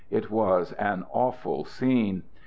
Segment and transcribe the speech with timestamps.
[0.09, 2.23] It was an awful scene.